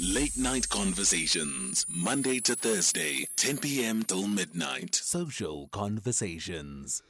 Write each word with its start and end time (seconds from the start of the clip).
Late 0.00 0.38
Night 0.38 0.68
Conversations, 0.68 1.84
Monday 1.88 2.38
to 2.40 2.54
Thursday, 2.54 3.26
10 3.34 3.58
p.m. 3.58 4.04
till 4.04 4.28
midnight. 4.28 4.94
Social 4.94 5.66
Conversations. 5.72 7.02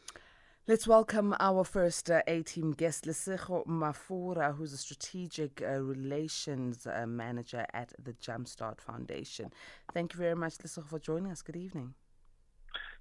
Let's 0.66 0.88
welcome 0.88 1.36
our 1.38 1.64
first 1.64 2.10
uh, 2.10 2.22
A-team 2.26 2.72
guest, 2.72 3.04
Lesego 3.04 3.66
Maforah, 3.66 4.56
who's 4.56 4.72
a 4.72 4.78
strategic 4.78 5.60
uh, 5.60 5.82
relations 5.82 6.86
uh, 6.86 7.04
manager 7.06 7.66
at 7.74 7.92
the 8.02 8.14
Jumpstart 8.14 8.80
Foundation. 8.80 9.52
Thank 9.92 10.14
you 10.14 10.18
very 10.18 10.36
much, 10.36 10.56
Lesego, 10.56 10.86
for 10.86 10.98
joining 10.98 11.30
us. 11.30 11.42
Good 11.42 11.56
evening. 11.56 11.92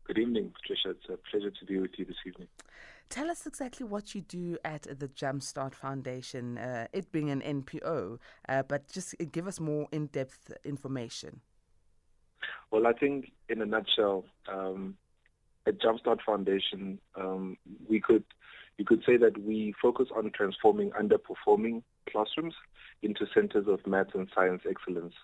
Good 0.08 0.20
evening, 0.20 0.54
Patricia. 0.55 0.92
It's 0.92 1.10
a 1.10 1.18
pleasure 1.30 1.52
to 1.52 1.66
be 1.66 1.80
with 1.80 1.92
you 1.98 2.05
this 2.05 2.16
evening. 2.26 2.48
Tell 3.10 3.30
us 3.30 3.46
exactly 3.46 3.86
what 3.86 4.16
you 4.16 4.21
do 4.21 4.57
at 4.64 4.84
the 4.84 5.10
Jumpstart 5.10 5.76
Foundation, 5.76 6.57
uh, 6.57 6.88
it 6.94 7.12
being 7.12 7.30
an 7.30 7.42
NPO, 7.42 8.18
uh, 8.48 8.64
but 8.64 8.88
just 8.89 9.16
give 9.34 9.48
us 9.48 9.60
more 9.60 9.86
in 9.92 10.07
depth 10.07 10.54
information. 10.64 11.42
Well, 12.71 12.88
I 12.88 12.93
think 12.93 13.33
in 13.50 13.61
a 13.61 13.66
nutshell, 13.66 14.24
um, 14.50 14.96
at 15.66 15.82
Jumpstart 15.82 16.19
Foundation, 16.25 17.00
um, 17.16 17.58
we 17.89 18.00
could 18.00 18.24
you 18.78 18.86
could 18.86 19.04
say 19.05 19.18
that 19.18 19.38
we 19.38 19.74
focus 19.82 20.08
on 20.16 20.32
transforming 20.33 20.92
underperforming 20.92 21.83
classrooms 22.10 22.54
into 23.02 23.25
centers 23.33 23.68
of 23.68 23.86
math 23.86 24.14
and 24.14 24.30
science 24.33 24.61
excellence. 24.69 25.16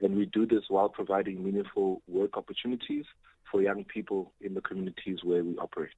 And 0.00 0.16
we 0.16 0.26
do 0.26 0.46
this 0.46 0.64
while 0.68 0.88
providing 0.88 1.42
meaningful 1.42 2.02
work 2.06 2.36
opportunities 2.36 3.04
for 3.50 3.62
young 3.62 3.84
people 3.84 4.32
in 4.40 4.54
the 4.54 4.60
communities 4.60 5.18
where 5.24 5.44
we 5.44 5.56
operate. 5.58 5.90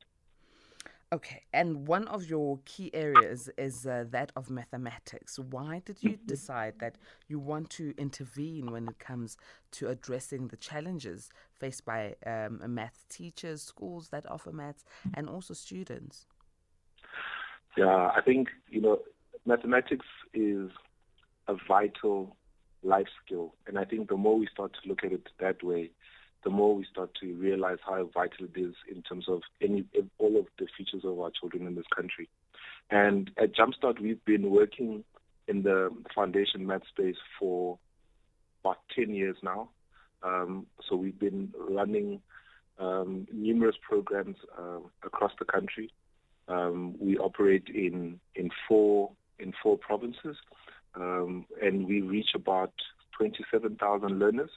Okay, 1.12 1.42
and 1.52 1.88
one 1.88 2.06
of 2.06 2.24
your 2.26 2.60
key 2.64 2.88
areas 2.94 3.50
is 3.58 3.84
uh, 3.84 4.04
that 4.10 4.30
of 4.36 4.48
mathematics. 4.48 5.40
Why 5.40 5.82
did 5.84 5.96
you 6.04 6.10
mm-hmm. 6.10 6.26
decide 6.26 6.74
that 6.78 6.94
you 7.26 7.40
want 7.40 7.68
to 7.70 7.92
intervene 7.98 8.70
when 8.70 8.86
it 8.86 9.00
comes 9.00 9.36
to 9.72 9.88
addressing 9.88 10.46
the 10.46 10.56
challenges 10.56 11.28
faced 11.58 11.84
by 11.84 12.14
um, 12.24 12.62
math 12.68 13.04
teachers, 13.08 13.60
schools 13.60 14.10
that 14.10 14.24
offer 14.30 14.52
maths, 14.52 14.84
and 15.14 15.28
also 15.28 15.52
students? 15.52 16.26
Yeah, 17.76 18.12
I 18.14 18.20
think, 18.24 18.48
you 18.68 18.80
know, 18.80 19.00
mathematics 19.44 20.06
is 20.32 20.70
a 21.48 21.56
vital 21.66 22.36
life 22.84 23.08
skill. 23.24 23.54
And 23.66 23.80
I 23.80 23.84
think 23.84 24.08
the 24.08 24.16
more 24.16 24.38
we 24.38 24.46
start 24.46 24.76
to 24.80 24.88
look 24.88 25.02
at 25.02 25.10
it 25.12 25.28
that 25.40 25.60
way, 25.64 25.90
the 26.44 26.50
more 26.50 26.74
we 26.74 26.86
start 26.90 27.10
to 27.20 27.34
realize 27.34 27.78
how 27.84 28.08
vital 28.14 28.46
it 28.54 28.58
is 28.58 28.74
in 28.90 29.02
terms 29.02 29.26
of 29.28 29.42
any 29.60 29.84
all 30.18 30.38
of 30.38 30.46
the 30.58 30.66
futures 30.76 31.04
of 31.04 31.18
our 31.18 31.30
children 31.30 31.66
in 31.66 31.74
this 31.74 31.84
country. 31.94 32.28
And 32.90 33.30
at 33.36 33.54
Jumpstart, 33.54 34.00
we've 34.00 34.24
been 34.24 34.50
working 34.50 35.04
in 35.48 35.62
the 35.62 35.90
foundation 36.14 36.66
math 36.66 36.86
space 36.88 37.16
for 37.38 37.78
about 38.64 38.78
10 38.96 39.14
years 39.14 39.36
now. 39.42 39.68
Um, 40.22 40.66
so 40.88 40.96
we've 40.96 41.18
been 41.18 41.52
running 41.58 42.20
um, 42.78 43.26
numerous 43.32 43.76
programs 43.86 44.36
uh, 44.58 44.78
across 45.04 45.32
the 45.38 45.44
country. 45.44 45.92
Um, 46.48 46.96
we 46.98 47.16
operate 47.18 47.68
in 47.72 48.18
in 48.34 48.50
four 48.66 49.12
in 49.38 49.52
four 49.62 49.78
provinces, 49.78 50.36
um, 50.94 51.46
and 51.62 51.86
we 51.86 52.00
reach 52.00 52.30
about 52.34 52.72
27,000 53.16 54.18
learners 54.18 54.50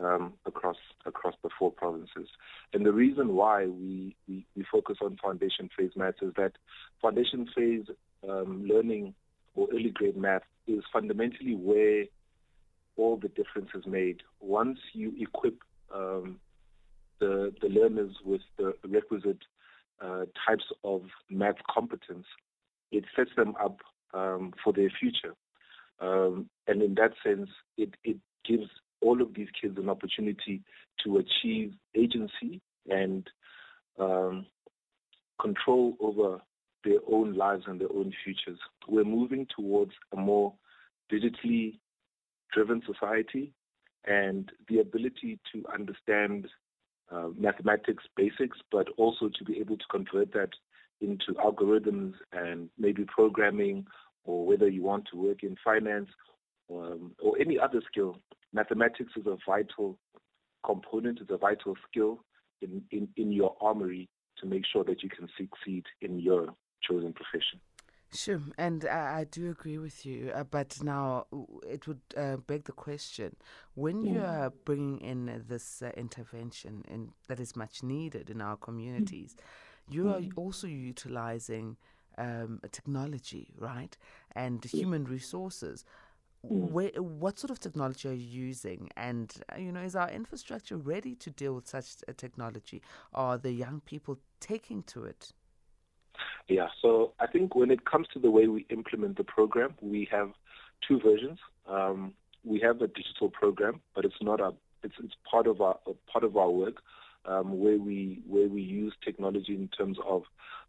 um, 0.00 0.34
across 0.46 0.76
across 1.06 1.34
the 1.42 1.50
four 1.58 1.72
provinces. 1.72 2.28
And 2.72 2.84
the 2.84 2.92
reason 2.92 3.34
why 3.34 3.66
we, 3.66 4.16
we, 4.28 4.46
we 4.56 4.64
focus 4.70 4.98
on 5.02 5.18
foundation 5.22 5.68
phase 5.76 5.92
maths 5.96 6.18
is 6.22 6.32
that 6.36 6.52
foundation 7.02 7.48
phase 7.56 7.86
um, 8.28 8.66
learning 8.66 9.14
or 9.54 9.68
early 9.72 9.90
grade 9.90 10.16
math 10.16 10.42
is 10.66 10.82
fundamentally 10.92 11.54
where 11.54 12.04
all 12.96 13.16
the 13.16 13.28
difference 13.28 13.70
is 13.74 13.86
made. 13.86 14.22
Once 14.40 14.78
you 14.92 15.12
equip 15.18 15.58
um, 15.94 16.38
the 17.20 17.52
the 17.60 17.68
learners 17.68 18.12
with 18.24 18.42
the 18.56 18.74
requisite 18.86 19.42
uh, 20.00 20.24
types 20.46 20.64
of 20.84 21.02
math 21.30 21.56
competence, 21.72 22.26
it 22.92 23.04
sets 23.16 23.30
them 23.36 23.54
up 23.60 23.78
um, 24.14 24.52
for 24.62 24.72
their 24.72 24.90
future. 25.00 25.34
Um, 26.00 26.48
and 26.66 26.82
in 26.82 26.94
that 26.94 27.12
sense, 27.24 27.50
it, 27.76 27.94
it 28.04 28.18
gives 28.46 28.68
all 29.00 29.22
of 29.22 29.34
these 29.34 29.48
kids 29.60 29.76
an 29.78 29.88
opportunity 29.88 30.62
to 31.04 31.18
achieve 31.18 31.74
agency 31.94 32.60
and 32.88 33.28
um, 33.98 34.46
control 35.40 35.96
over 36.00 36.40
their 36.84 37.00
own 37.10 37.34
lives 37.34 37.64
and 37.66 37.80
their 37.80 37.92
own 37.92 38.12
futures. 38.24 38.58
We're 38.88 39.04
moving 39.04 39.46
towards 39.54 39.92
a 40.12 40.16
more 40.16 40.54
digitally 41.12 41.78
driven 42.52 42.82
society 42.86 43.52
and 44.06 44.50
the 44.68 44.80
ability 44.80 45.38
to 45.52 45.64
understand 45.72 46.46
uh, 47.10 47.28
mathematics 47.36 48.04
basics, 48.16 48.58
but 48.70 48.88
also 48.96 49.28
to 49.28 49.44
be 49.44 49.58
able 49.58 49.76
to 49.76 49.84
convert 49.90 50.32
that 50.32 50.50
into 51.00 51.32
algorithms 51.44 52.14
and 52.32 52.68
maybe 52.78 53.04
programming 53.04 53.86
or 54.24 54.46
whether 54.46 54.68
you 54.68 54.82
want 54.82 55.06
to 55.10 55.16
work 55.16 55.42
in 55.42 55.56
finance 55.64 56.08
um, 56.70 57.12
or 57.22 57.38
any 57.38 57.58
other 57.58 57.80
skill 57.90 58.18
mathematics 58.52 59.12
is 59.16 59.26
a 59.26 59.36
vital 59.46 59.98
component, 60.64 61.20
is 61.20 61.28
a 61.30 61.38
vital 61.38 61.74
skill 61.88 62.24
in, 62.60 62.82
in, 62.90 63.08
in 63.16 63.32
your 63.32 63.56
armory 63.60 64.08
to 64.38 64.46
make 64.46 64.64
sure 64.70 64.84
that 64.84 65.02
you 65.02 65.08
can 65.08 65.28
succeed 65.36 65.84
in 66.00 66.18
your 66.18 66.54
chosen 66.82 67.12
profession. 67.12 67.60
Sure, 68.14 68.40
and 68.56 68.86
uh, 68.86 68.88
I 68.88 69.26
do 69.30 69.50
agree 69.50 69.76
with 69.76 70.06
you. 70.06 70.32
Uh, 70.34 70.44
but 70.44 70.82
now 70.82 71.26
it 71.66 71.86
would 71.86 72.00
uh, 72.16 72.36
beg 72.36 72.64
the 72.64 72.72
question: 72.72 73.36
when 73.74 74.02
you 74.02 74.20
mm. 74.20 74.26
are 74.26 74.50
bringing 74.64 74.98
in 75.02 75.44
this 75.46 75.82
uh, 75.82 75.90
intervention, 75.94 76.84
and 76.88 77.12
that 77.26 77.38
is 77.38 77.54
much 77.54 77.82
needed 77.82 78.30
in 78.30 78.40
our 78.40 78.56
communities, 78.56 79.36
mm. 79.36 79.94
you 79.94 80.08
are 80.08 80.20
mm. 80.20 80.32
also 80.36 80.66
utilizing 80.66 81.76
um, 82.16 82.60
technology, 82.72 83.52
right, 83.58 83.94
and 84.32 84.64
human 84.64 85.04
resources. 85.04 85.84
Mm. 86.46 86.70
Where, 86.70 86.90
what 87.02 87.38
sort 87.38 87.50
of 87.50 87.58
technology 87.58 88.08
are 88.08 88.12
you 88.12 88.26
using? 88.26 88.90
And, 88.96 89.32
uh, 89.52 89.58
you 89.58 89.72
know, 89.72 89.80
is 89.80 89.96
our 89.96 90.10
infrastructure 90.10 90.76
ready 90.76 91.14
to 91.16 91.30
deal 91.30 91.54
with 91.54 91.66
such 91.66 91.86
a 92.06 92.12
technology? 92.12 92.82
Are 93.12 93.38
the 93.38 93.52
young 93.52 93.80
people 93.84 94.18
taking 94.40 94.82
to 94.84 95.04
it? 95.04 95.32
Yeah, 96.48 96.68
so 96.80 97.12
I 97.20 97.26
think 97.26 97.54
when 97.54 97.70
it 97.70 97.84
comes 97.84 98.06
to 98.14 98.18
the 98.18 98.30
way 98.30 98.46
we 98.46 98.66
implement 98.70 99.16
the 99.16 99.24
program, 99.24 99.74
we 99.80 100.08
have 100.10 100.30
two 100.86 101.00
versions. 101.00 101.38
Um, 101.68 102.14
we 102.44 102.60
have 102.60 102.80
a 102.80 102.86
digital 102.86 103.28
program, 103.28 103.80
but 103.94 104.04
it's 104.04 104.22
not 104.22 104.40
a 104.40 104.52
it's 104.82 104.94
it's 105.02 105.14
part 105.30 105.46
of 105.46 105.60
our 105.60 105.76
part 106.10 106.24
of 106.24 106.36
our 106.36 106.50
work 106.50 106.76
um, 107.26 107.58
where 107.58 107.78
we 107.78 108.22
where 108.26 108.48
we 108.48 108.62
use 108.62 108.94
technology 109.04 109.54
in 109.54 109.68
terms 109.68 109.98
of 110.08 110.22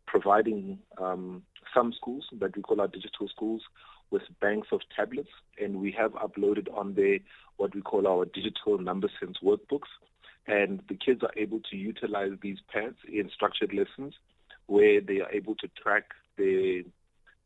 providing 0.06 0.80
um, 0.98 1.44
some 1.74 1.94
schools 1.94 2.26
that 2.40 2.56
we 2.56 2.62
call 2.62 2.82
our 2.82 2.88
digital 2.88 3.28
schools 3.30 3.62
with 4.12 4.24
banks 4.42 4.70
of 4.72 4.82
tablets, 4.96 5.30
and 5.62 5.80
we 5.80 5.92
have 5.92 6.12
uploaded 6.14 6.68
on 6.76 6.94
there 6.96 7.20
what 7.58 7.76
we 7.76 7.82
call 7.82 8.08
our 8.08 8.26
digital 8.26 8.78
number 8.78 9.10
sense 9.20 9.38
workbooks. 9.44 9.90
And 10.48 10.82
the 10.90 10.96
kids 10.96 11.22
are 11.22 11.34
able 11.38 11.60
to 11.70 11.76
utilize 11.76 12.32
these 12.42 12.58
pads 12.74 12.96
in 13.08 13.30
structured 13.34 13.74
lessons 13.74 14.16
where 14.66 15.02
they 15.02 15.20
are 15.20 15.32
able 15.32 15.56
to 15.56 15.68
track 15.82 16.06
their 16.38 16.82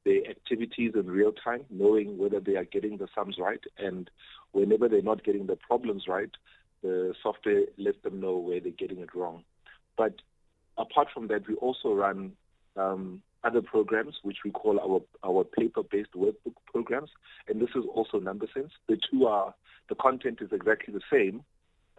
their 0.06 0.30
activities 0.30 0.92
in 0.96 1.08
real 1.08 1.32
time, 1.32 1.62
knowing 1.70 2.18
whether 2.18 2.40
they 2.42 2.56
are 2.58 2.66
getting 2.66 2.98
the 2.98 3.08
sums 3.16 3.38
right. 3.40 3.64
And 3.78 4.10
whenever 4.52 4.90
they're 4.90 5.02
not 5.02 5.24
getting 5.24 5.48
the 5.48 5.56
problems 5.56 6.08
right, 6.10 6.32
the 6.82 7.14
software 7.24 7.64
lets 7.78 8.02
them 8.04 8.20
know 8.20 8.38
where 8.38 8.60
they're 8.60 8.72
getting 8.72 9.00
it 9.00 9.16
wrong. 9.16 9.44
But 9.98 10.16
apart 10.78 11.08
from 11.14 11.28
that, 11.28 11.48
we 11.48 11.56
also 11.56 11.94
run 11.94 12.34
um, 12.76 13.22
other 13.44 13.62
programs, 13.62 14.16
which 14.24 14.38
we 14.46 14.52
call 14.52 14.80
our, 14.80 15.30
our 15.30 15.44
paper-based 15.44 16.14
workbook 16.16 16.56
programs, 16.72 17.10
and 17.48 17.62
this 17.62 17.70
is 17.76 17.84
also 17.94 18.20
number 18.20 18.48
sense. 18.54 18.72
The 18.88 18.98
two 19.12 19.26
are, 19.26 19.54
the 19.90 19.96
content 19.96 20.40
is 20.42 20.50
exactly 20.52 20.94
the 20.94 21.02
same, 21.12 21.44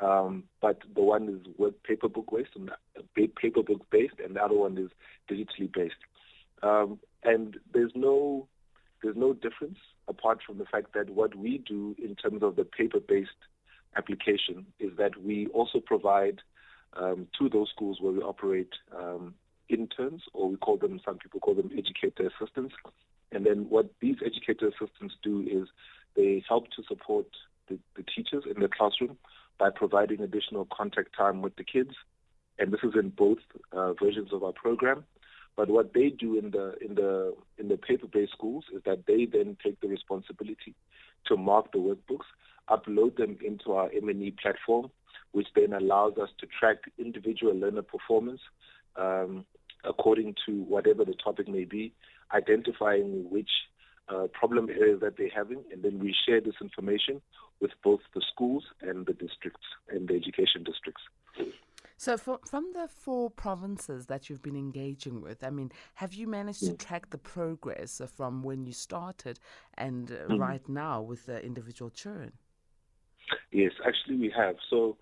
um, 0.01 0.45
but 0.61 0.79
the 0.95 1.03
one 1.03 1.29
is 1.29 1.55
work 1.59 1.83
paper 1.83 2.09
book 2.09 2.27
based 2.33 2.51
and 2.57 2.71
paper 3.15 3.63
book 3.63 3.83
based, 3.91 4.15
and 4.23 4.37
the 4.37 4.43
other 4.43 4.57
one 4.57 4.77
is 4.79 4.91
digitally 5.31 5.73
based. 5.73 5.95
Um, 6.63 6.99
and 7.23 7.57
there's 7.73 7.93
no 7.95 8.49
there's 9.03 9.17
no 9.17 9.35
difference 9.35 9.79
apart 10.09 10.39
from 10.45 10.59
the 10.59 10.65
fact 10.65 10.95
that 10.95 11.11
what 11.11 11.35
we 11.35 11.59
do 11.59 11.95
in 12.03 12.17
terms 12.17 12.43
of 12.43 12.57
the 12.57 12.65
paper 12.65 13.01
based 13.01 13.31
application 13.97 14.67
is 14.81 14.91
that 14.97 15.23
we 15.23 15.47
also 15.49 15.79
provide 15.79 16.41
um, 16.95 17.27
to 17.39 17.49
those 17.49 17.69
schools 17.71 17.99
where 18.01 18.13
we 18.13 18.21
operate 18.21 18.73
um, 18.97 19.35
interns, 19.69 20.23
or 20.33 20.49
we 20.49 20.57
call 20.57 20.77
them, 20.77 21.01
some 21.05 21.19
people 21.19 21.41
call 21.41 21.55
them 21.55 21.71
educator 21.77 22.31
assistants. 22.31 22.75
And 23.33 23.45
then 23.45 23.67
what 23.69 23.91
these 24.01 24.17
educator 24.25 24.69
assistants 24.69 25.15
do 25.23 25.41
is 25.41 25.69
they 26.17 26.45
help 26.49 26.71
to 26.77 26.83
support 26.87 27.27
the, 27.69 27.79
the 27.97 28.03
teachers 28.03 28.45
in 28.45 28.61
the 28.61 28.69
classroom 28.69 29.17
by 29.59 29.71
providing 29.75 30.21
additional 30.21 30.67
contact 30.73 31.17
time 31.17 31.43
with 31.43 31.57
the 31.57 31.65
kids. 31.65 31.95
And 32.59 32.73
this 32.73 32.81
is 32.85 32.93
in 32.95 33.11
both 33.11 33.39
uh, 33.73 33.95
versions 33.95 34.33
of 34.33 34.45
our 34.45 34.53
program. 34.53 35.05
But 35.57 35.71
what 35.71 35.95
they 35.95 36.09
do 36.09 36.37
in 36.37 36.51
the 36.51 36.75
in 36.81 36.97
the 36.97 37.35
in 37.59 37.69
the 37.69 37.77
paper-based 37.77 38.33
schools 38.33 38.65
is 38.75 38.83
that 38.87 39.07
they 39.07 39.27
then 39.27 39.57
take 39.63 39.81
the 39.81 39.89
responsibility 39.89 40.75
to 41.27 41.37
mark 41.37 41.71
the 41.73 41.79
workbooks, 41.79 42.27
upload 42.69 43.17
them 43.17 43.39
into 43.45 43.73
our 43.73 43.89
M&E 43.97 44.35
platform, 44.43 44.91
which 45.33 45.49
then 45.55 45.73
allows 45.73 46.17
us 46.19 46.29
to 46.41 46.47
track 46.59 46.77
individual 46.99 47.55
learner 47.55 47.83
performance 47.83 48.41
um, 48.97 49.45
according 49.85 50.35
to 50.47 50.63
whatever 50.63 51.05
the 51.05 51.15
topic 51.15 51.49
may 51.49 51.65
be, 51.65 51.93
identifying 52.33 53.29
which 53.31 53.51
uh, 54.09 54.27
problem 54.33 54.69
areas 54.69 55.01
that 55.01 55.17
they're 55.17 55.31
having, 55.35 55.63
and 55.73 55.83
then 55.83 55.99
we 55.99 56.15
share 56.27 56.41
this 56.41 56.55
information 56.61 57.21
with 57.61 57.71
both 57.83 58.01
the 58.15 58.23
schools 58.33 58.65
and 58.81 59.07
the 59.07 59.13
districts 59.15 59.67
and 59.89 60.09
the 60.09 60.15
education 60.15 60.63
districts. 60.65 61.03
So, 61.97 62.17
for, 62.17 62.41
from 62.47 62.73
the 62.75 62.89
four 62.89 63.31
provinces 63.31 64.07
that 64.07 64.29
you've 64.29 64.43
been 64.43 64.57
engaging 64.57 65.23
with, 65.23 65.45
I 65.45 65.51
mean, 65.51 65.71
have 65.95 66.13
you 66.13 66.27
managed 66.27 66.65
to 66.65 66.73
mm. 66.73 66.79
track 66.79 67.11
the 67.11 67.19
progress 67.19 68.01
from 68.15 68.43
when 68.43 68.67
you 68.67 68.73
started 68.73 69.39
and 69.75 70.11
uh, 70.11 70.15
mm-hmm. 70.15 70.37
right 70.39 70.69
now 70.69 71.01
with 71.01 71.27
the 71.27 71.43
individual 71.43 71.91
children? 71.91 72.33
Yes, 73.51 73.73
actually, 73.87 74.17
we 74.17 74.33
have. 74.37 74.57
So, 74.71 74.97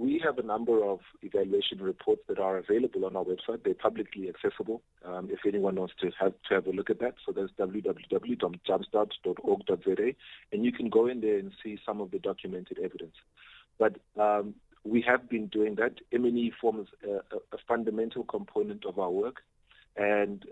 we 0.00 0.20
have 0.24 0.38
a 0.38 0.42
number 0.42 0.82
of 0.82 1.00
evaluation 1.20 1.82
reports 1.82 2.22
that 2.26 2.38
are 2.38 2.56
available 2.56 3.04
on 3.04 3.16
our 3.16 3.24
website. 3.24 3.64
They're 3.64 3.74
publicly 3.74 4.30
accessible 4.30 4.80
um, 5.04 5.28
if 5.30 5.40
anyone 5.46 5.74
wants 5.74 5.92
to 6.00 6.10
have 6.18 6.32
to 6.48 6.54
have 6.54 6.66
a 6.66 6.70
look 6.70 6.88
at 6.88 7.00
that. 7.00 7.16
So 7.26 7.32
that's 7.32 7.52
www.jumpstart.org.za, 7.58 10.12
and 10.52 10.64
you 10.64 10.72
can 10.72 10.88
go 10.88 11.06
in 11.06 11.20
there 11.20 11.38
and 11.38 11.52
see 11.62 11.78
some 11.84 12.00
of 12.00 12.12
the 12.12 12.18
documented 12.18 12.78
evidence. 12.82 13.16
But 13.78 13.98
um, 14.18 14.54
we 14.84 15.02
have 15.06 15.28
been 15.28 15.48
doing 15.48 15.74
that. 15.74 15.96
M&E 16.12 16.50
forms 16.58 16.88
a, 17.06 17.16
a, 17.54 17.58
fundamental 17.68 18.24
component 18.24 18.86
of 18.86 18.98
our 18.98 19.10
work, 19.10 19.42
and 19.98 20.46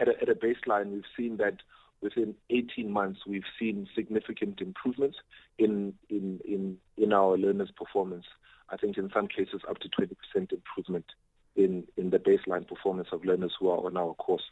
at 0.00 0.06
a, 0.06 0.12
at 0.22 0.28
a 0.28 0.36
baseline, 0.36 0.92
we've 0.92 1.02
seen 1.16 1.38
that 1.38 1.56
within 2.02 2.34
18 2.50 2.90
months, 2.90 3.20
we've 3.26 3.42
seen 3.58 3.88
significant 3.94 4.60
improvements 4.60 5.18
in 5.58 5.94
in 6.10 6.40
in, 6.44 6.78
in 6.96 7.12
our 7.12 7.36
learners' 7.38 7.72
performance. 7.76 8.26
I 8.68 8.76
think 8.76 8.96
in 8.96 9.10
some 9.14 9.28
cases 9.28 9.60
up 9.68 9.78
to 9.80 9.88
20% 9.88 10.50
improvement 10.50 11.04
in, 11.56 11.84
in 11.96 12.10
the 12.10 12.18
baseline 12.18 12.66
performance 12.66 13.08
of 13.12 13.24
learners 13.24 13.52
who 13.58 13.68
are 13.68 13.86
on 13.86 13.96
our 13.96 14.14
course. 14.14 14.44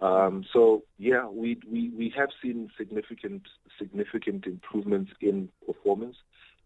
Um, 0.00 0.44
so 0.52 0.82
yeah, 0.98 1.28
we, 1.28 1.60
we, 1.70 1.90
we 1.90 2.12
have 2.16 2.30
seen 2.42 2.70
significant 2.76 3.42
significant 3.78 4.46
improvements 4.46 5.12
in 5.20 5.48
performance. 5.64 6.16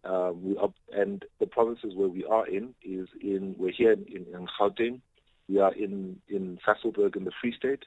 Uh, 0.03 0.33
we 0.35 0.57
up, 0.57 0.73
and 0.93 1.25
the 1.39 1.47
provinces 1.47 1.93
where 1.95 2.09
we 2.09 2.25
are 2.25 2.47
in 2.47 2.75
is 2.83 3.09
in 3.21 3.55
we're 3.59 3.73
here 3.73 3.93
in, 3.93 4.07
in 4.07 4.47
Gauteng, 4.59 5.01
we 5.51 5.59
are 5.59 5.75
in 5.75 6.17
in 6.29 6.59
Sasolburg 6.67 7.15
in 7.15 7.25
the 7.25 7.33
Free 7.39 7.55
State. 7.55 7.85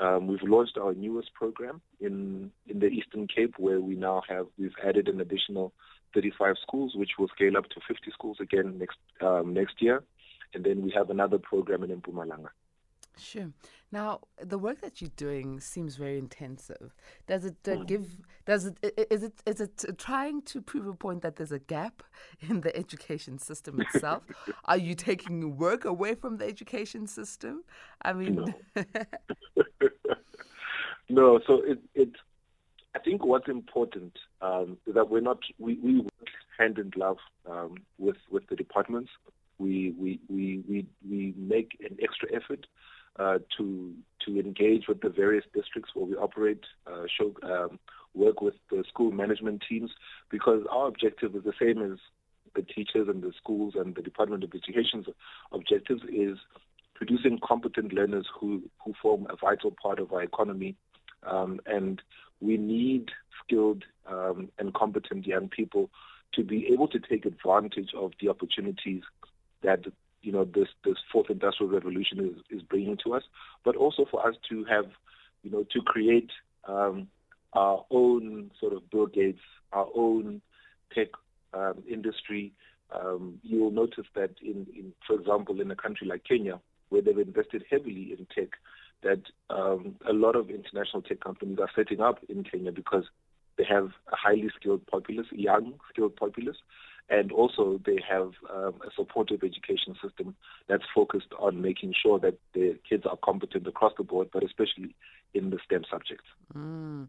Um, 0.00 0.26
we've 0.26 0.42
launched 0.42 0.78
our 0.78 0.94
newest 0.94 1.34
program 1.34 1.82
in 2.00 2.50
in 2.66 2.80
the 2.80 2.86
Eastern 2.86 3.28
Cape, 3.28 3.54
where 3.58 3.80
we 3.80 3.94
now 3.94 4.22
have 4.28 4.46
we've 4.58 4.74
added 4.82 5.08
an 5.08 5.20
additional 5.20 5.72
35 6.14 6.56
schools, 6.62 6.94
which 6.94 7.12
will 7.18 7.28
scale 7.28 7.56
up 7.56 7.68
to 7.68 7.80
50 7.86 8.10
schools 8.10 8.38
again 8.40 8.78
next 8.78 8.98
um, 9.20 9.52
next 9.52 9.82
year, 9.82 10.02
and 10.54 10.64
then 10.64 10.82
we 10.82 10.90
have 10.96 11.10
another 11.10 11.38
program 11.38 11.84
in 11.84 11.90
Mpumalanga. 12.00 12.48
Sure. 13.20 13.50
Now, 13.92 14.20
the 14.40 14.58
work 14.58 14.80
that 14.80 15.00
you're 15.00 15.10
doing 15.16 15.60
seems 15.60 15.96
very 15.96 16.18
intensive. 16.18 16.94
Does 17.26 17.44
it 17.44 17.56
uh, 17.66 17.72
mm. 17.72 17.86
give? 17.86 18.06
Does 18.46 18.66
it 18.66 18.78
is 19.10 19.22
it 19.24 19.34
is 19.46 19.60
it 19.60 19.84
trying 19.98 20.42
to 20.42 20.62
prove 20.62 20.86
a 20.86 20.94
point 20.94 21.22
that 21.22 21.36
there's 21.36 21.52
a 21.52 21.58
gap 21.58 22.02
in 22.48 22.60
the 22.60 22.74
education 22.76 23.38
system 23.38 23.80
itself? 23.80 24.22
Are 24.64 24.78
you 24.78 24.94
taking 24.94 25.56
work 25.56 25.84
away 25.84 26.14
from 26.14 26.38
the 26.38 26.46
education 26.46 27.06
system? 27.06 27.64
I 28.02 28.12
mean, 28.12 28.36
no. 28.36 28.84
no 31.08 31.40
so 31.46 31.62
it 31.62 31.78
it 31.94 32.10
I 32.94 32.98
think 32.98 33.24
what's 33.24 33.48
important 33.48 34.12
um, 34.40 34.76
is 34.86 34.94
that 34.94 35.10
we're 35.10 35.20
not 35.20 35.38
we, 35.58 35.74
we 35.82 36.00
work 36.00 36.10
hand 36.58 36.78
in 36.78 36.90
glove 36.90 37.18
um, 37.48 37.76
with 37.98 38.16
with 38.30 38.46
the 38.48 38.56
departments. 38.56 39.10
We 39.58 39.94
we 39.98 40.20
we 40.28 40.62
we, 40.68 40.86
we 41.08 41.34
make 41.36 41.76
an 41.80 41.96
extra 42.02 42.28
effort 42.34 42.66
to 43.18 43.94
to 44.26 44.38
engage 44.38 44.86
with 44.88 45.00
the 45.00 45.08
various 45.08 45.44
districts 45.54 45.90
where 45.94 46.06
we 46.06 46.14
operate, 46.14 46.64
uh, 46.86 47.04
show 47.18 47.34
um, 47.42 47.78
work 48.14 48.40
with 48.40 48.54
the 48.70 48.84
school 48.88 49.10
management 49.10 49.62
teams 49.68 49.90
because 50.30 50.62
our 50.70 50.88
objective 50.88 51.34
is 51.34 51.44
the 51.44 51.52
same 51.60 51.82
as 51.82 51.98
the 52.54 52.62
teachers 52.62 53.08
and 53.08 53.22
the 53.22 53.32
schools 53.36 53.74
and 53.76 53.94
the 53.94 54.02
Department 54.02 54.42
of 54.42 54.52
Education's 54.54 55.06
objectives 55.52 56.02
is 56.12 56.38
producing 56.94 57.38
competent 57.42 57.92
learners 57.92 58.26
who 58.38 58.62
who 58.84 58.92
form 59.00 59.26
a 59.30 59.36
vital 59.36 59.74
part 59.82 59.98
of 59.98 60.12
our 60.12 60.22
economy. 60.22 60.76
Um, 61.22 61.60
and 61.66 62.00
we 62.40 62.56
need 62.56 63.10
skilled 63.44 63.84
um, 64.06 64.48
and 64.58 64.72
competent 64.72 65.26
young 65.26 65.48
people 65.48 65.90
to 66.34 66.42
be 66.42 66.68
able 66.72 66.88
to 66.88 66.98
take 66.98 67.26
advantage 67.26 67.90
of 67.96 68.12
the 68.20 68.28
opportunities 68.28 69.02
that 69.62 69.84
you 70.22 70.32
know 70.32 70.44
this 70.44 70.68
this 70.84 70.96
fourth 71.12 71.30
industrial 71.30 71.72
revolution 71.72 72.18
is, 72.20 72.58
is 72.58 72.62
bringing 72.62 72.96
to 73.04 73.14
us, 73.14 73.22
but 73.64 73.76
also 73.76 74.04
for 74.10 74.26
us 74.26 74.34
to 74.48 74.64
have 74.64 74.86
you 75.42 75.50
know 75.50 75.64
to 75.72 75.80
create 75.82 76.30
um, 76.68 77.08
our 77.52 77.84
own 77.90 78.50
sort 78.60 78.72
of 78.72 78.88
Bill 78.90 79.06
Gates, 79.06 79.40
our 79.72 79.88
own 79.94 80.40
tech 80.94 81.08
um, 81.54 81.82
industry. 81.90 82.52
Um, 82.92 83.38
you 83.44 83.60
will 83.60 83.70
notice 83.70 84.06
that 84.16 84.30
in, 84.42 84.66
in, 84.74 84.92
for 85.06 85.14
example, 85.14 85.60
in 85.60 85.70
a 85.70 85.76
country 85.76 86.08
like 86.08 86.24
Kenya, 86.24 86.60
where 86.88 87.00
they've 87.00 87.16
invested 87.18 87.64
heavily 87.70 88.16
in 88.18 88.26
tech, 88.34 88.50
that 89.02 89.22
um, 89.48 89.94
a 90.08 90.12
lot 90.12 90.34
of 90.34 90.50
international 90.50 91.02
tech 91.02 91.20
companies 91.20 91.58
are 91.60 91.70
setting 91.74 92.00
up 92.00 92.18
in 92.28 92.42
Kenya 92.42 92.72
because 92.72 93.04
they 93.56 93.64
have 93.64 93.90
a 94.12 94.16
highly 94.16 94.50
skilled 94.58 94.86
populace, 94.86 95.26
young 95.30 95.74
skilled 95.92 96.16
populace, 96.16 96.56
and 97.10 97.32
also 97.32 97.80
they 97.84 97.98
have 98.08 98.32
um, 98.54 98.74
a 98.86 98.90
supportive 98.96 99.42
education 99.42 99.94
system 100.02 100.34
that's 100.68 100.84
focused 100.94 101.32
on 101.38 101.60
making 101.60 101.92
sure 102.00 102.18
that 102.20 102.38
the 102.54 102.78
kids 102.88 103.04
are 103.04 103.18
competent 103.22 103.66
across 103.66 103.92
the 103.98 104.04
board, 104.04 104.28
but 104.32 104.44
especially 104.44 104.94
in 105.34 105.50
the 105.50 105.58
STEM 105.64 105.82
subjects. 105.90 106.24
Mm. 106.54 107.08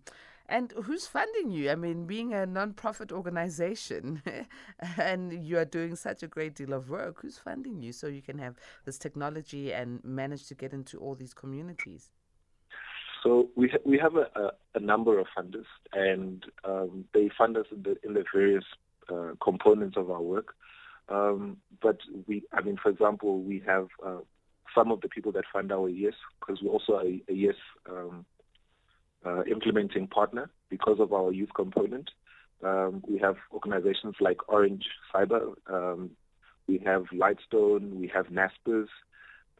And 0.50 0.74
who's 0.84 1.08
funding 1.08 1.52
you? 1.52 1.72
I 1.72 1.76
mean, 1.76 2.06
being 2.06 2.34
a 2.34 2.46
non-profit 2.46 3.12
organization 3.12 4.22
and 4.98 5.32
you 5.46 5.58
are 5.58 5.66
doing 5.66 5.96
such 5.96 6.24
a 6.24 6.28
great 6.28 6.56
deal 6.56 6.74
of 6.74 6.90
work, 6.90 7.22
who's 7.22 7.38
funding 7.38 7.82
you 7.82 7.94
so 7.94 8.08
you 8.08 8.22
can 8.22 8.38
have 8.40 8.56
this 8.84 8.98
technology 8.98 9.72
and 9.72 10.04
manage 10.04 10.48
to 10.48 10.56
get 10.56 10.74
into 10.74 10.98
all 10.98 11.16
these 11.16 11.34
communities? 11.34 12.10
So 13.24 13.50
we 13.56 13.70
ha- 13.70 13.86
we 13.86 14.00
have 14.00 14.16
a, 14.16 14.28
a, 14.36 14.52
a, 14.76 14.80
number 14.80 15.20
of 15.20 15.28
funders, 15.38 15.68
and 15.94 16.44
um, 16.64 17.06
they 17.14 17.30
fund 17.38 17.56
us 17.56 17.68
in 17.72 17.84
the 17.84 17.96
in 18.04 18.16
the 18.16 18.26
various 18.34 18.64
uh, 19.12 19.36
components 19.44 19.98
of 19.98 20.10
our 20.10 20.22
work. 20.22 20.56
Um, 21.10 21.58
but 21.82 21.98
we, 22.28 22.44
I 22.54 22.62
mean, 22.62 22.78
for 22.82 22.90
example, 22.90 23.42
we 23.42 23.62
have 23.66 23.88
uh, 24.06 24.20
some 24.74 24.92
of 24.92 25.02
the 25.02 25.10
people 25.10 25.32
that 25.34 25.44
fund 25.52 25.72
our 25.72 25.90
YES 25.90 26.14
because 26.40 26.62
we're 26.62 26.72
also 26.72 26.94
a, 26.94 27.22
a 27.30 27.34
YES 27.34 27.56
um, 27.90 28.26
uh, 29.26 29.44
implementing 29.44 30.08
partner 30.08 30.50
because 30.70 31.00
of 31.00 31.14
our 31.14 31.32
youth 31.32 31.50
component. 31.56 32.10
Um, 32.64 33.04
we 33.08 33.18
have 33.20 33.36
organizations 33.52 34.16
like 34.20 34.48
Orange 34.48 34.86
Cyber, 35.14 35.54
um, 35.68 36.12
we 36.68 36.80
have 36.86 37.06
Lightstone, 37.14 37.96
we 37.96 38.08
have 38.14 38.28
NASPERS, 38.28 38.88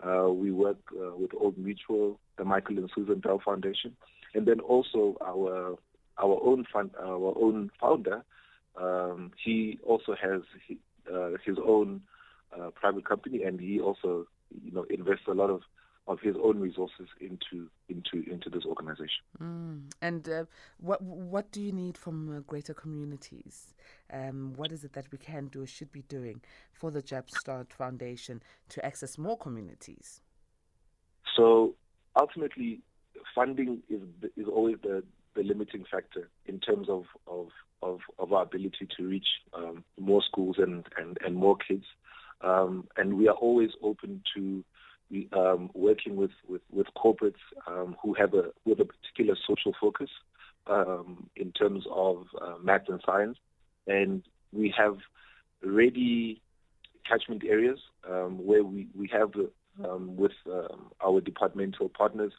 uh, 0.06 0.30
we 0.30 0.52
work 0.52 0.78
uh, 0.96 1.16
with 1.18 1.32
Old 1.40 1.58
Mutual, 1.58 2.20
the 2.38 2.46
Michael 2.46 2.78
and 2.78 2.90
Susan 2.96 3.20
Dell 3.20 3.42
Foundation, 3.44 3.96
and 4.34 4.48
then 4.48 4.60
also 4.60 5.18
our 5.26 5.78
our 6.18 6.40
own 6.44 6.66
fund, 6.72 6.92
our 7.00 7.34
own 7.38 7.72
founder. 7.80 8.24
Um, 8.80 9.32
he 9.44 9.80
also 9.84 10.16
has 10.22 10.42
his, 10.68 10.78
uh, 11.12 11.32
his 11.46 11.58
own 11.64 12.02
uh, 12.58 12.70
private 12.72 13.06
company, 13.06 13.44
and 13.44 13.60
he 13.60 13.80
also 13.80 14.28
you 14.64 14.72
know 14.72 14.84
invests 14.90 15.28
a 15.28 15.34
lot 15.34 15.50
of 15.50 15.62
of 16.08 16.20
his 16.20 16.36
own 16.44 16.60
resources 16.60 17.08
into 17.20 17.70
into 17.88 18.30
into 18.30 18.50
this 18.50 18.66
organization. 18.66 19.24
Mm. 19.42 19.92
And 20.02 20.28
uh, 20.28 20.46
what 20.80 21.02
what 21.02 21.52
do 21.52 21.62
you 21.62 21.72
need 21.72 21.98
from 21.98 22.36
uh, 22.36 22.40
greater 22.42 22.74
communities? 22.74 23.74
Um, 24.12 24.54
what 24.56 24.72
is 24.72 24.84
it 24.84 24.94
that 24.94 25.12
we 25.12 25.18
can 25.18 25.48
do 25.48 25.64
or 25.64 25.68
should 25.68 25.92
be 25.92 26.02
doing 26.04 26.42
for 26.74 26.92
the 26.92 27.02
Jumpstart 27.02 27.72
Foundation 27.72 28.42
to 28.70 28.86
access 28.86 29.18
more 29.18 29.38
communities? 29.38 30.22
So 31.36 31.76
ultimately, 32.20 32.82
funding 33.36 33.84
is 33.90 34.02
is 34.36 34.48
always 34.48 34.78
the 34.82 35.04
the 35.36 35.44
limiting 35.44 35.86
factor 35.90 36.30
in 36.46 36.60
terms 36.60 36.90
of 36.90 37.06
of 37.28 37.48
of, 37.84 38.00
of 38.20 38.34
our 38.34 38.44
ability 38.44 38.88
to 38.98 39.08
reach 39.08 39.28
um, 39.54 39.84
more 40.00 40.22
schools 40.22 40.58
and, 40.60 40.86
and, 40.98 41.18
and 41.26 41.36
more 41.36 41.58
kids. 41.58 41.86
Um, 42.42 42.88
and 42.98 43.18
we 43.18 43.28
are 43.28 43.36
always 43.36 43.72
open 43.82 44.22
to 44.36 44.64
um, 45.34 45.70
working 45.74 46.16
with, 46.16 46.32
with, 46.48 46.62
with 46.72 46.88
corporates 46.96 47.42
um, 47.68 47.96
who 48.02 48.14
have 48.14 48.34
a 48.34 48.46
with 48.66 48.80
a 48.80 48.86
particular 48.86 49.38
social 49.48 49.74
focus 49.80 50.10
um, 50.68 51.30
in 51.36 51.52
terms 51.52 51.86
of 51.92 52.26
uh, 52.42 52.56
math 52.64 52.88
and 52.88 53.02
science, 53.06 53.38
and 53.88 54.24
we 54.54 54.74
have 54.76 54.98
ready 55.64 56.42
catchment 57.08 57.44
areas 57.44 57.80
um, 58.10 58.46
where 58.46 58.64
we 58.64 58.88
we 58.98 59.10
have 59.12 59.32
with 60.18 60.32
our 61.04 61.22
departmental 61.22 61.90
partners. 61.90 62.32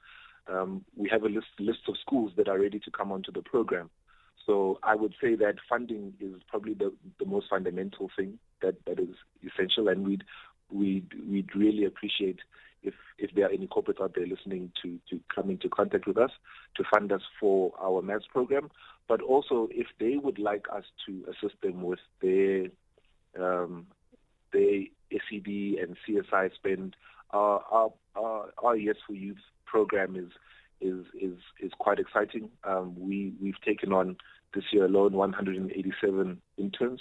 We 0.97 1.09
have 1.09 1.23
a 1.23 1.29
list 1.29 1.47
list 1.59 1.81
of 1.89 1.97
schools 2.01 2.33
that 2.37 2.49
are 2.49 2.59
ready 2.59 2.79
to 2.81 2.91
come 2.91 3.13
onto 3.13 3.33
the 3.33 3.43
program. 3.43 3.91
So 4.47 4.79
I 4.83 4.97
would 4.97 5.15
say 5.21 5.37
that 5.37 5.55
funding 5.69 6.15
is 6.21 6.43
probably 6.49 6.75
the, 6.75 6.93
the 7.21 7.27
most 7.27 7.47
fundamental 7.49 8.11
thing 8.17 8.39
that, 8.61 8.75
that 8.87 8.99
is 8.99 9.15
essential, 9.47 9.89
and 9.89 10.07
we'd 10.07 10.25
we'd 10.71 11.09
we'd 11.29 11.55
really 11.55 11.85
appreciate 11.85 12.41
if 12.83 12.95
if 13.19 13.31
there 13.35 13.47
are 13.47 13.53
any 13.53 13.67
corporates 13.69 14.03
out 14.03 14.15
there 14.15 14.27
listening 14.27 14.73
to 14.83 14.99
to 15.11 15.21
come 15.33 15.51
into 15.51 15.69
contact 15.69 16.07
with 16.07 16.19
us 16.19 16.31
to 16.77 16.85
fund 16.93 17.13
us 17.13 17.23
for 17.39 17.73
our 17.81 18.03
maths 18.03 18.27
program, 18.33 18.71
but 19.09 19.23
also 19.23 19.69
if 19.71 19.87
they 20.01 20.17
would 20.17 20.39
like 20.39 20.67
us 20.73 20.85
to 21.07 21.25
assist 21.31 21.61
them 21.63 21.83
with 21.83 22.01
their 22.21 22.67
um, 23.39 23.87
their 24.53 24.83
SED 25.11 25.79
and 25.81 25.97
CSI 26.07 26.55
spend, 26.55 26.97
uh, 27.33 27.59
our, 27.71 27.93
our 28.15 28.51
our 28.63 28.77
Yes 28.77 28.97
for 29.07 29.15
Youth 29.15 29.39
program 29.67 30.17
is 30.17 30.31
is 30.81 31.07
is 31.21 31.39
is 31.61 31.73
quite 31.79 31.99
exciting. 31.99 32.51
Um, 32.65 32.95
we 32.99 33.33
we've 33.41 33.61
taken 33.65 33.93
on 33.93 34.17
this 34.55 34.65
year 34.73 34.85
alone 34.85 35.15
187 35.15 36.41
interns 36.59 37.01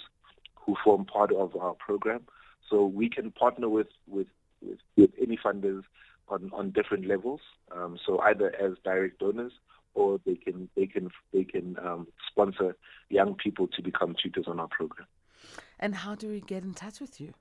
who 0.54 0.76
form 0.82 1.04
part 1.04 1.32
of 1.32 1.54
our 1.56 1.74
program. 1.74 2.22
So 2.70 2.86
we 2.86 3.08
can 3.10 3.30
partner 3.30 3.68
with 3.68 3.88
with 4.06 4.28
with, 4.62 4.78
with 4.96 5.10
any 5.20 5.38
funders 5.44 5.82
on 6.28 6.50
on 6.52 6.70
different 6.70 7.06
levels. 7.06 7.40
Um, 7.70 7.98
so 8.04 8.20
either 8.20 8.54
as 8.56 8.72
direct 8.84 9.18
donors 9.18 9.52
or 9.94 10.20
they 10.24 10.36
can 10.36 10.68
they 10.76 10.86
can 10.86 11.10
they 11.32 11.44
can 11.44 11.76
um, 11.84 12.06
sponsor 12.30 12.76
young 13.10 13.34
people 13.34 13.66
to 13.68 13.82
become 13.82 14.14
tutors 14.22 14.46
on 14.46 14.60
our 14.60 14.68
program. 14.68 15.06
And 15.78 15.96
how 15.96 16.14
do 16.14 16.28
we 16.28 16.40
get 16.40 16.62
in 16.62 16.74
touch 16.74 17.00
with 17.00 17.20
you? 17.20 17.34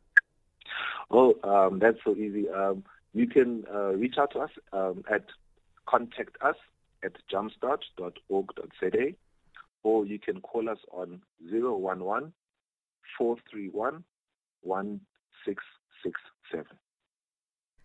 Oh, 1.09 1.35
um, 1.43 1.79
that's 1.79 1.97
so 2.03 2.15
easy. 2.15 2.49
Um, 2.49 2.83
you 3.13 3.27
can 3.27 3.65
uh, 3.73 3.93
reach 3.93 4.17
out 4.17 4.31
to 4.31 4.39
us 4.39 4.51
um, 4.71 5.03
at 5.11 5.25
contact 5.87 6.37
us 6.41 6.55
at 7.03 7.13
jumpstart.org.za 7.31 9.15
or 9.83 10.05
you 10.05 10.19
can 10.19 10.41
call 10.41 10.69
us 10.69 10.77
on 10.91 11.21
011 11.51 12.31
431 13.17 14.03
1667. 14.61 16.65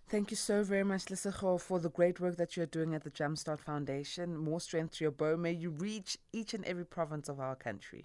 Thank 0.09 0.31
you 0.31 0.37
so 0.37 0.63
very 0.63 0.85
much, 0.85 1.07
Lesego, 1.07 1.61
for 1.61 1.81
the 1.81 1.89
great 1.89 2.21
work 2.21 2.37
that 2.37 2.57
you're 2.57 2.67
doing 2.67 2.95
at 2.95 3.03
the 3.03 3.11
Jumpstart 3.11 3.59
Foundation. 3.59 4.37
More 4.37 4.61
strength 4.61 4.97
to 4.97 5.05
your 5.05 5.11
bow. 5.11 5.37
May 5.37 5.53
you 5.53 5.71
reach 5.71 6.17
each 6.33 6.55
and 6.55 6.65
every 6.65 6.85
province 6.85 7.29
of 7.29 7.41
our 7.41 7.57
country. 7.57 8.05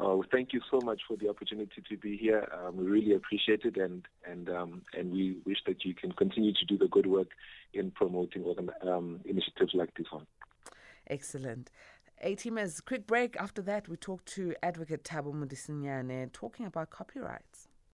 Oh, 0.00 0.24
thank 0.30 0.52
you 0.52 0.60
so 0.70 0.80
much 0.80 1.00
for 1.08 1.16
the 1.16 1.28
opportunity 1.28 1.82
to 1.88 1.96
be 1.96 2.16
here. 2.16 2.48
Um, 2.52 2.76
we 2.76 2.84
really 2.84 3.14
appreciate 3.14 3.62
it, 3.64 3.76
and 3.76 4.06
and 4.24 4.48
um, 4.48 4.82
and 4.96 5.10
we 5.12 5.38
wish 5.44 5.58
that 5.66 5.84
you 5.84 5.92
can 5.92 6.12
continue 6.12 6.52
to 6.52 6.64
do 6.64 6.78
the 6.78 6.86
good 6.86 7.06
work 7.06 7.30
in 7.74 7.90
promoting 7.90 8.44
um, 8.82 9.20
initiatives 9.24 9.74
like 9.74 9.92
this 9.96 10.06
one. 10.10 10.26
Excellent. 11.08 11.70
A-teamers, 12.20 12.84
quick 12.84 13.06
break. 13.06 13.36
After 13.36 13.62
that, 13.62 13.88
we 13.88 13.96
talk 13.96 14.24
to 14.36 14.54
Advocate 14.62 15.02
Thabo 15.04 15.32
Modisinyane 15.32 16.32
talking 16.32 16.66
about 16.66 16.90
copyrights. 16.90 17.57